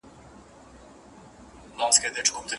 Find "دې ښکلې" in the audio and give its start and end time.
1.89-2.21